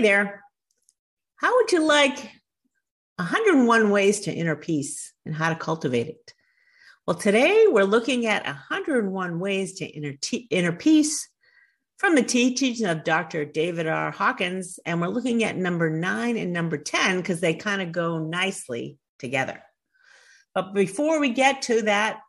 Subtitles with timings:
[0.00, 0.42] Hey there.
[1.36, 2.16] How would you like
[3.16, 6.32] 101 ways to inner peace and how to cultivate it?
[7.06, 11.28] Well, today we're looking at 101 ways to inner, te- inner peace
[11.98, 13.44] from the teachings of Dr.
[13.44, 14.10] David R.
[14.10, 14.80] Hawkins.
[14.86, 18.96] And we're looking at number nine and number 10 because they kind of go nicely
[19.18, 19.62] together.
[20.54, 22.20] But before we get to that,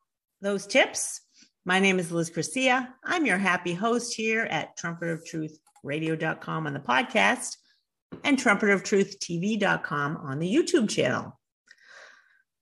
[0.41, 1.21] those tips,
[1.63, 2.93] my name is Liz Garcia.
[3.01, 7.57] I'm your happy host here at Trumpet of Truth radio.com on the podcast
[8.23, 11.39] and trumpetoftruth.tv.com on the YouTube channel.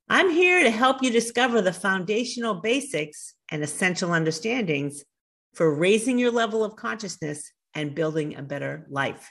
[0.07, 5.03] I'm here to help you discover the foundational basics and essential understandings
[5.53, 9.29] for raising your level of consciousness and building a better life.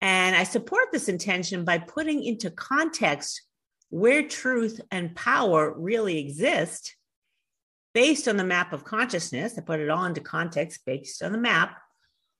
[0.00, 3.42] And I support this intention by putting into context
[3.90, 6.94] where truth and power really exist
[7.94, 9.56] based on the map of consciousness.
[9.56, 11.78] I put it all into context based on the map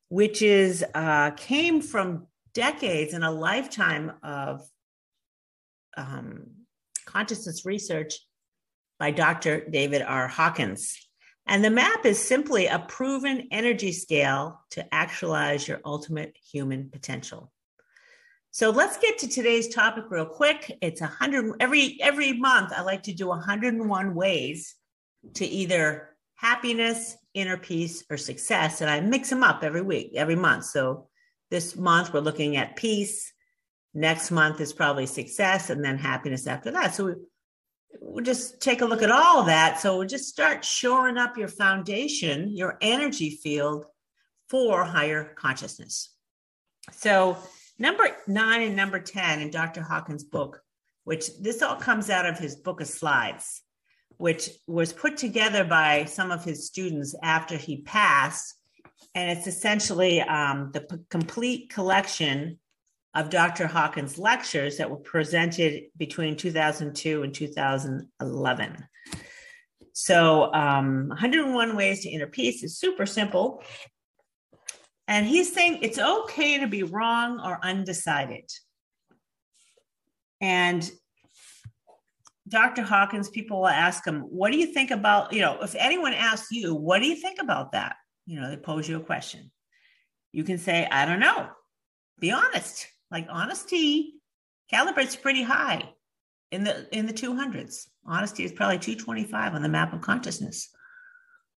[0.08, 4.62] which is uh, came from decades and a lifetime of
[5.96, 6.46] um,
[7.06, 8.14] consciousness research
[8.98, 9.68] by Dr.
[9.68, 10.28] David R.
[10.28, 10.96] Hawkins.
[11.46, 17.52] And the map is simply a proven energy scale to actualize your ultimate human potential.
[18.50, 20.78] So let's get to today's topic real quick.
[20.80, 22.72] It's a hundred every every month.
[22.72, 24.76] I like to do 101 ways
[25.34, 28.80] to either happiness, inner peace, or success.
[28.80, 30.66] And I mix them up every week, every month.
[30.66, 31.08] So
[31.50, 33.32] this month we're looking at peace.
[33.92, 36.94] Next month is probably success and then happiness after that.
[36.94, 37.12] So we,
[38.00, 39.80] we'll just take a look at all that.
[39.80, 43.86] So we'll just start shoring up your foundation, your energy field
[44.48, 46.12] for higher consciousness.
[46.92, 47.36] So
[47.78, 49.82] number nine and number 10 in Dr.
[49.82, 50.60] Hawkins' book,
[51.04, 53.62] which this all comes out of his book of slides
[54.16, 58.54] which was put together by some of his students after he passed.
[59.14, 62.58] And it's essentially um, the p- complete collection
[63.14, 63.66] of Dr.
[63.66, 68.88] Hawkins' lectures that were presented between 2002 and 2011.
[69.92, 73.62] So, um, 101 Ways to Inner Peace is super simple.
[75.06, 78.50] And he's saying it's okay to be wrong or undecided.
[80.40, 80.90] And
[82.48, 82.82] Dr.
[82.82, 86.50] Hawkins, people will ask him, What do you think about, you know, if anyone asks
[86.50, 87.96] you, What do you think about that?
[88.26, 89.50] You know, they pose you a question.
[90.32, 91.48] You can say, I don't know.
[92.20, 92.86] Be honest.
[93.10, 94.14] Like honesty
[94.72, 95.90] calibrates pretty high
[96.50, 97.86] in the in the 200s.
[98.06, 100.70] Honesty is probably 225 on the map of consciousness.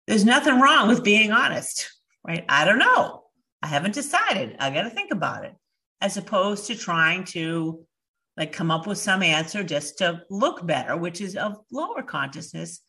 [0.06, 1.90] There's nothing wrong with being honest,
[2.26, 2.44] right?
[2.48, 3.24] I don't know.
[3.62, 4.56] I haven't decided.
[4.58, 5.54] I got to think about it.
[6.00, 7.84] As opposed to trying to
[8.36, 12.80] like come up with some answer just to look better, which is of lower consciousness,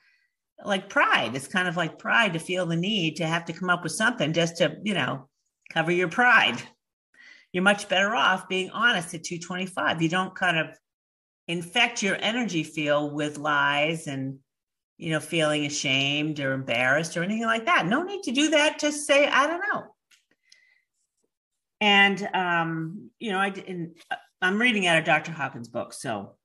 [0.64, 1.36] like pride.
[1.36, 3.94] It's kind of like pride to feel the need to have to come up with
[3.94, 5.28] something just to, you know,
[5.72, 6.62] cover your pride.
[7.54, 10.02] You're much better off being honest at 225.
[10.02, 10.78] You don't kind of
[11.48, 14.40] infect your energy field with lies and,
[14.98, 17.88] you know, feeling ashamed or embarrassed or anything like that.
[17.88, 18.80] No need to do that.
[18.80, 19.84] Just say, I don't know.
[21.82, 23.96] And, um, you know, I, in,
[24.42, 25.32] I'm reading out of Dr.
[25.32, 25.94] Hawkins' book.
[25.94, 26.36] So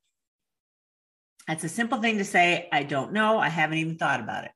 [1.47, 2.67] that's a simple thing to say.
[2.71, 3.37] I don't know.
[3.37, 4.51] I haven't even thought about it.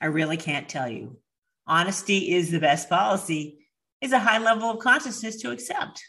[0.00, 1.18] I really can't tell you.
[1.66, 3.58] Honesty is the best policy,
[4.00, 6.02] is a high level of consciousness to accept.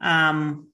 [0.00, 0.68] Um,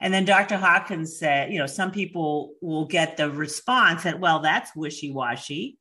[0.00, 0.56] and then Dr.
[0.56, 5.78] Hawkins said, you know, some people will get the response that, well, that's wishy washy.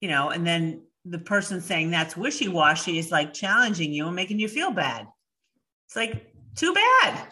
[0.00, 4.16] You know, and then the person saying that's wishy washy is like challenging you and
[4.16, 5.06] making you feel bad.
[5.86, 7.28] It's like, too bad.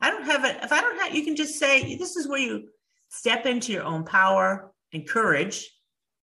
[0.00, 0.58] I don't have it.
[0.62, 2.68] If I don't have, you can just say, this is where you
[3.08, 5.70] step into your own power and courage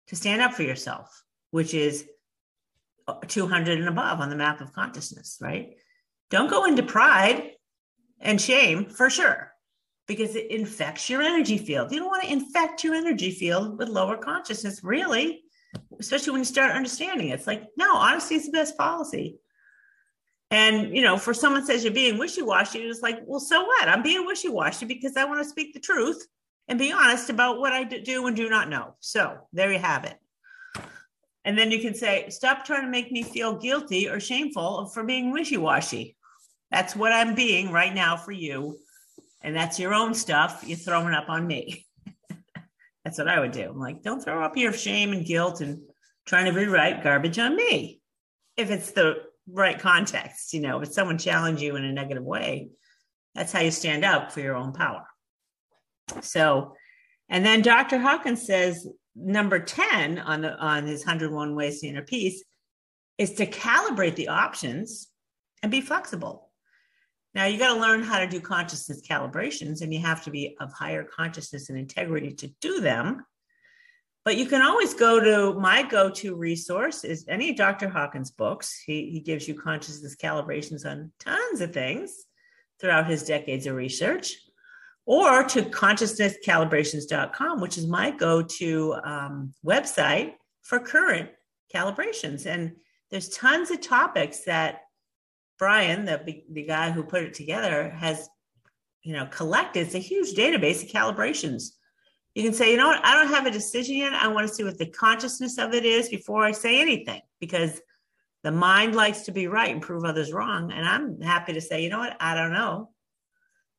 [0.08, 2.06] to stand up for yourself, which is
[3.28, 5.76] 200 and above on the map of consciousness, right?
[6.30, 7.52] Don't go into pride
[8.20, 9.52] and shame for sure,
[10.08, 11.92] because it infects your energy field.
[11.92, 15.44] You don't want to infect your energy field with lower consciousness, really,
[16.00, 17.34] especially when you start understanding it.
[17.34, 19.38] It's like, no, honesty is the best policy.
[20.50, 23.88] And, you know, for someone says you're being wishy washy, it's like, well, so what?
[23.88, 26.24] I'm being wishy washy because I want to speak the truth
[26.68, 28.94] and be honest about what I do and do not know.
[29.00, 30.16] So there you have it.
[31.44, 35.04] And then you can say, stop trying to make me feel guilty or shameful for
[35.04, 36.16] being wishy washy.
[36.70, 38.78] That's what I'm being right now for you.
[39.42, 40.64] And that's your own stuff.
[40.66, 41.86] You're throwing up on me.
[43.04, 43.70] that's what I would do.
[43.70, 45.82] I'm like, don't throw up your shame and guilt and
[46.24, 48.00] trying to rewrite garbage on me.
[48.56, 50.52] If it's the right context.
[50.52, 52.70] You know, if someone challenge you in a negative way,
[53.34, 55.06] that's how you stand up for your own power.
[56.20, 56.74] So,
[57.28, 57.98] and then Dr.
[57.98, 62.42] Hawkins says number 10 on the on his 101 ways to inner peace
[63.18, 65.08] is to calibrate the options
[65.62, 66.50] and be flexible.
[67.34, 70.56] Now, you got to learn how to do consciousness calibrations, and you have to be
[70.58, 73.26] of higher consciousness and integrity to do them.
[74.26, 77.88] But you can always go to my go to resource is any Dr.
[77.88, 78.82] Hawkins books.
[78.84, 82.24] He, he gives you consciousness calibrations on tons of things
[82.80, 84.36] throughout his decades of research,
[85.04, 90.32] or to consciousnesscalibrations.com, which is my go to um, website
[90.62, 91.30] for current
[91.72, 92.46] calibrations.
[92.46, 92.72] And
[93.12, 94.80] there's tons of topics that
[95.56, 98.28] Brian, the, the guy who put it together, has
[99.04, 99.86] you know collected.
[99.86, 101.74] It's a huge database of calibrations
[102.36, 104.12] you can say, you know what, I don't have a decision yet.
[104.12, 107.80] I want to see what the consciousness of it is before I say anything because
[108.42, 110.70] the mind likes to be right and prove others wrong.
[110.70, 112.90] And I'm happy to say, you know what, I don't know.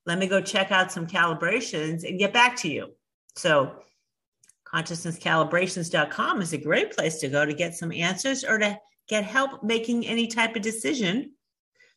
[0.08, 2.96] Let me go check out some calibrations and get back to you.
[3.36, 3.76] So,
[4.66, 9.64] consciousnesscalibrations.com is a great place to go to get some answers or to get help
[9.64, 11.34] making any type of decision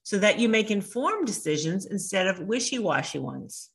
[0.02, 3.70] so that you make informed decisions instead of wishy washy ones.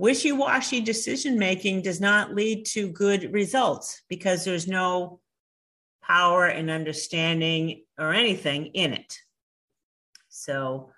[0.00, 5.20] Wishy washy decision making does not lead to good results because there's no
[6.02, 9.18] power and understanding or anything in it.
[10.30, 10.92] So,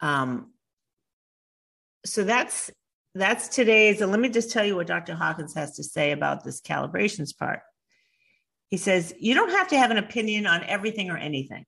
[0.00, 0.50] um,
[2.04, 2.72] so that's
[3.14, 4.00] that's today's.
[4.00, 5.14] And let me just tell you what Dr.
[5.14, 7.60] Hawkins has to say about this calibrations part.
[8.66, 11.66] He says you don't have to have an opinion on everything or anything.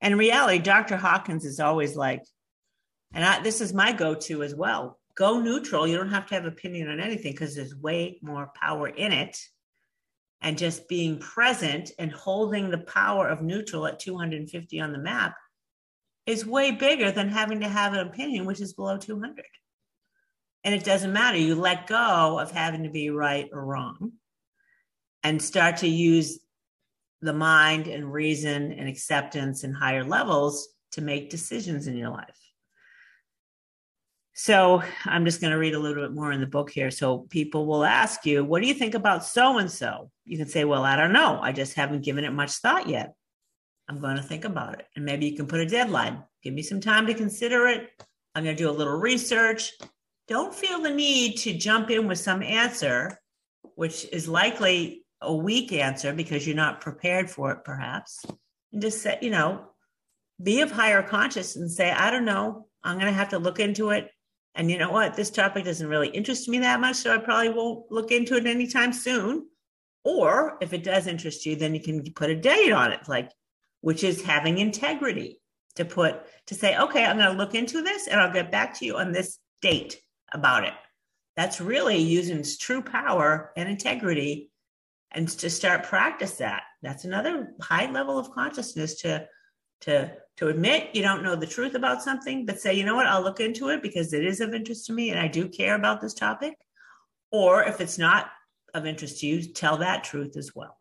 [0.00, 0.96] And in reality, Dr.
[0.96, 2.24] Hawkins is always like,
[3.14, 5.86] and I, this is my go-to as well go neutral.
[5.86, 9.38] You don't have to have opinion on anything because there's way more power in it.
[10.40, 15.36] And just being present and holding the power of neutral at 250 on the map
[16.26, 19.44] is way bigger than having to have an opinion, which is below 200.
[20.64, 21.38] And it doesn't matter.
[21.38, 24.12] You let go of having to be right or wrong
[25.22, 26.40] and start to use
[27.20, 32.51] the mind and reason and acceptance and higher levels to make decisions in your life.
[34.34, 36.90] So I'm just going to read a little bit more in the book here.
[36.90, 40.10] So people will ask you, what do you think about so and so?
[40.24, 41.38] You can say, well, I don't know.
[41.42, 43.14] I just haven't given it much thought yet.
[43.88, 44.86] I'm going to think about it.
[44.96, 46.22] And maybe you can put a deadline.
[46.42, 47.90] Give me some time to consider it.
[48.34, 49.72] I'm going to do a little research.
[50.28, 53.18] Don't feel the need to jump in with some answer,
[53.74, 58.24] which is likely a weak answer because you're not prepared for it, perhaps.
[58.72, 59.66] And just say, you know,
[60.42, 62.66] be of higher conscious and say, I don't know.
[62.82, 64.10] I'm going to have to look into it.
[64.54, 65.14] And you know what?
[65.14, 68.46] This topic doesn't really interest me that much, so I probably won't look into it
[68.46, 69.46] anytime soon.
[70.04, 73.30] Or if it does interest you, then you can put a date on it, like
[73.80, 75.40] which is having integrity
[75.76, 78.78] to put to say, okay, I'm going to look into this and I'll get back
[78.78, 80.00] to you on this date
[80.32, 80.74] about it.
[81.36, 84.50] That's really using true power and integrity
[85.12, 86.64] and to start practice that.
[86.82, 89.26] That's another high level of consciousness to
[89.82, 93.06] to to admit you don't know the truth about something, but say, you know what,
[93.06, 95.74] I'll look into it because it is of interest to me and I do care
[95.74, 96.54] about this topic.
[97.30, 98.30] Or if it's not
[98.74, 100.78] of interest to you, tell that truth as well.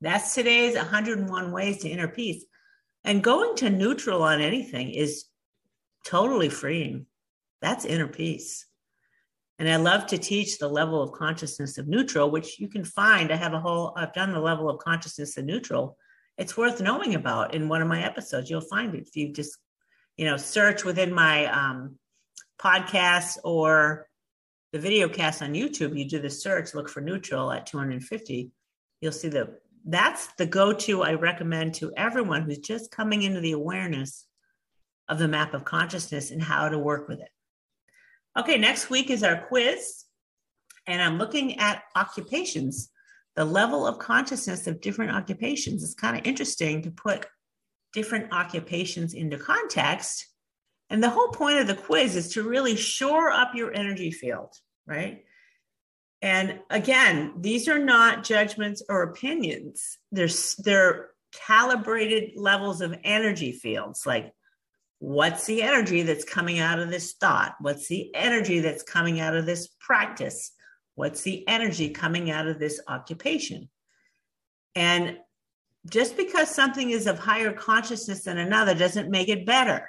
[0.00, 2.44] That's today's 101 ways to inner peace.
[3.04, 5.24] And going to neutral on anything is
[6.06, 7.06] totally freeing.
[7.60, 8.66] That's inner peace.
[9.58, 13.32] And I love to teach the level of consciousness of neutral, which you can find.
[13.32, 15.96] I have a whole, I've done the level of consciousness of neutral
[16.38, 18.50] it's worth knowing about in one of my episodes.
[18.50, 19.58] You'll find it if you just,
[20.16, 21.98] you know, search within my um,
[22.60, 24.08] podcast or
[24.72, 25.98] the video cast on YouTube.
[25.98, 28.50] You do the search, look for neutral at 250.
[29.00, 29.48] You'll see that
[29.84, 34.26] that's the go-to I recommend to everyone who's just coming into the awareness
[35.08, 37.28] of the map of consciousness and how to work with it.
[38.38, 40.04] Okay, next week is our quiz,
[40.86, 42.90] and I'm looking at occupations
[43.36, 45.82] the level of consciousness of different occupations.
[45.82, 47.26] It's kind of interesting to put
[47.92, 50.26] different occupations into context.
[50.90, 54.54] And the whole point of the quiz is to really shore up your energy field,
[54.86, 55.24] right?
[56.20, 59.98] And again, these are not judgments or opinions.
[60.12, 64.06] They're, they're calibrated levels of energy fields.
[64.06, 64.32] Like,
[64.98, 67.56] what's the energy that's coming out of this thought?
[67.60, 70.52] What's the energy that's coming out of this practice?
[70.94, 73.68] What's the energy coming out of this occupation?
[74.74, 75.18] And
[75.90, 79.88] just because something is of higher consciousness than another doesn't make it better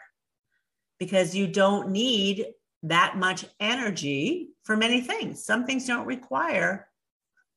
[1.00, 2.46] because you don't need
[2.84, 5.46] that much energy for many things.
[5.46, 6.88] Some things don't require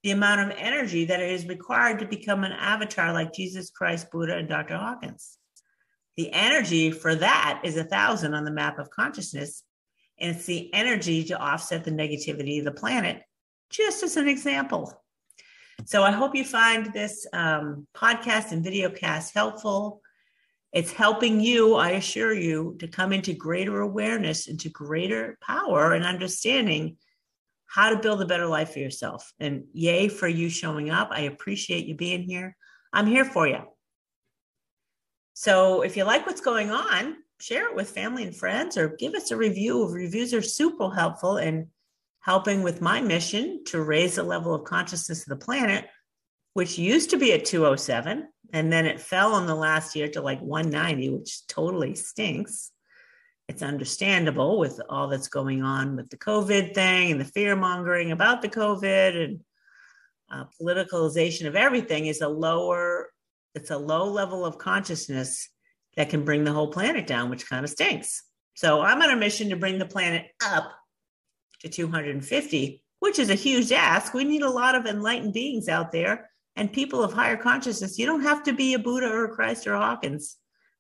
[0.02, 4.36] the amount of energy that is required to become an avatar like Jesus Christ, Buddha,
[4.36, 4.76] and Dr.
[4.76, 5.38] Hawkins.
[6.16, 9.64] The energy for that is a thousand on the map of consciousness.
[10.18, 13.22] And it's the energy to offset the negativity of the planet
[13.70, 14.92] just as an example.
[15.84, 20.00] So I hope you find this um, podcast and video cast helpful.
[20.72, 26.04] It's helping you, I assure you, to come into greater awareness, into greater power and
[26.04, 26.96] understanding
[27.66, 29.32] how to build a better life for yourself.
[29.38, 31.08] And yay for you showing up.
[31.10, 32.56] I appreciate you being here.
[32.92, 33.62] I'm here for you.
[35.34, 39.14] So if you like what's going on, share it with family and friends or give
[39.14, 39.88] us a review.
[39.88, 41.68] Reviews are super helpful in
[42.26, 45.86] helping with my mission to raise the level of consciousness of the planet,
[46.54, 48.26] which used to be at 207.
[48.52, 52.72] And then it fell in the last year to like 190, which totally stinks.
[53.48, 58.10] It's understandable with all that's going on with the COVID thing and the fear mongering
[58.10, 59.40] about the COVID and
[60.28, 63.10] uh, politicalization of everything is a lower
[63.54, 65.48] it's a low level of consciousness
[65.96, 68.22] that can bring the whole planet down, which kind of stinks.
[68.54, 70.72] So I'm on a mission to bring the planet up
[71.60, 74.14] to 250, which is a huge ask.
[74.14, 77.98] We need a lot of enlightened beings out there and people of higher consciousness.
[77.98, 80.36] You don't have to be a Buddha or a Christ or Hawkins,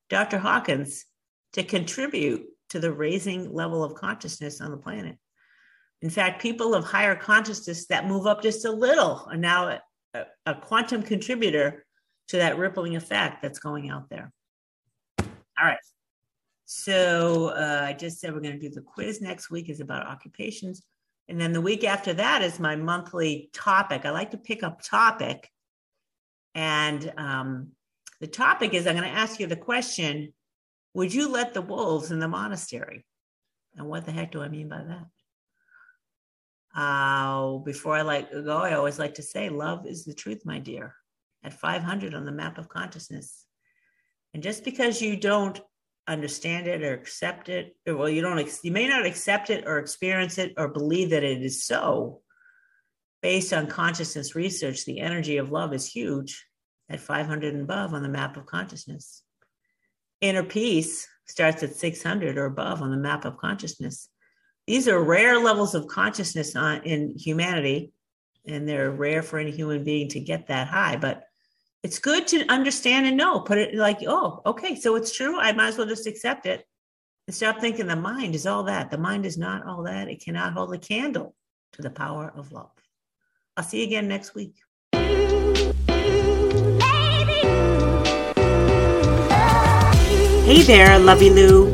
[0.08, 0.38] Dr.
[0.38, 1.04] Hawkins,
[1.52, 5.16] to contribute to the raising level of consciousness on the planet.
[6.02, 9.78] In fact, people of higher consciousness that move up just a little are now
[10.14, 11.84] a, a quantum contributor
[12.28, 14.32] to that rippling effect that's going out there.
[15.18, 15.78] All right.
[16.66, 20.06] So uh, I just said we're going to do the quiz next week is about
[20.06, 20.82] occupations.
[21.28, 24.04] And then the week after that is my monthly topic.
[24.04, 25.50] I like to pick up topic.
[26.54, 27.68] And um,
[28.20, 30.32] the topic is I'm going to ask you the question
[30.94, 33.04] Would you let the wolves in the monastery?
[33.76, 35.06] And what the heck do I mean by that?
[36.80, 40.58] Uh, before I let go, I always like to say, love is the truth, my
[40.58, 40.94] dear
[41.46, 43.44] at 500 on the map of consciousness.
[44.34, 45.58] And just because you don't
[46.08, 50.38] understand it or accept it, well, you don't, you may not accept it or experience
[50.38, 52.20] it or believe that it is so.
[53.22, 56.46] Based on consciousness research, the energy of love is huge
[56.88, 59.22] at 500 and above on the map of consciousness.
[60.20, 64.08] Inner peace starts at 600 or above on the map of consciousness.
[64.66, 67.92] These are rare levels of consciousness on, in humanity,
[68.46, 70.96] and they're rare for any human being to get that high.
[70.96, 71.24] But
[71.86, 73.38] it's good to understand and know.
[73.38, 75.38] Put it like, oh, okay, so it's true.
[75.38, 76.66] I might as well just accept it
[77.28, 78.90] and stop thinking the mind is all that.
[78.90, 80.08] The mind is not all that.
[80.08, 81.36] It cannot hold a candle
[81.74, 82.72] to the power of love.
[83.56, 84.56] I'll see you again next week.
[90.42, 91.68] Hey there, Lovey Lou.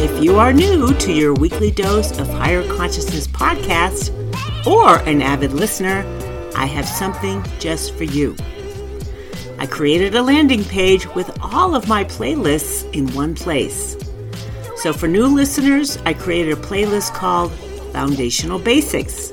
[0.00, 4.10] If you are new to your weekly dose of higher consciousness podcast
[4.66, 6.04] or an avid listener,
[6.56, 8.34] I have something just for you.
[9.60, 13.96] I created a landing page with all of my playlists in one place.
[14.76, 17.50] So for new listeners, I created a playlist called
[17.92, 19.30] Foundational Basics.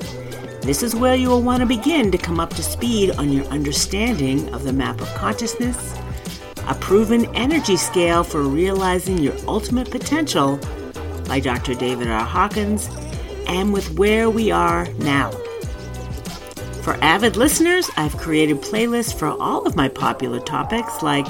[0.62, 3.44] This is where you will want to begin to come up to speed on your
[3.44, 5.96] understanding of the map of consciousness,
[6.66, 10.58] a proven energy scale for realizing your ultimate potential
[11.28, 11.74] by Dr.
[11.74, 12.24] David R.
[12.24, 12.90] Hawkins,
[13.46, 15.30] and with where we are now.
[16.86, 21.26] For avid listeners, I've created playlists for all of my popular topics like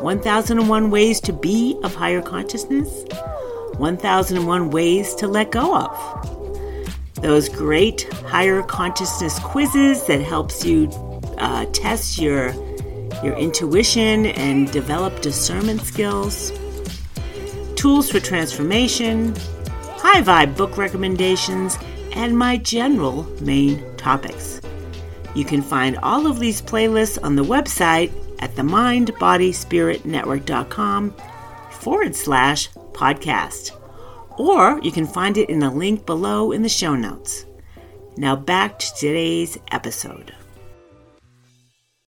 [0.00, 3.04] 1001 Ways to Be of Higher Consciousness,
[3.76, 7.16] 1001 Ways to Let Go of.
[7.16, 10.88] Those great higher consciousness quizzes that helps you
[11.36, 12.54] uh, test your
[13.22, 16.52] your intuition and develop discernment skills.
[17.74, 19.36] Tools for transformation,
[19.98, 21.76] high vibe book recommendations,
[22.12, 24.62] and my general main topics.
[25.36, 31.14] You can find all of these playlists on the website at themindbodyspiritnetwork.com
[31.72, 33.72] forward slash podcast.
[34.38, 37.44] Or you can find it in a link below in the show notes.
[38.16, 40.34] Now back to today's episode.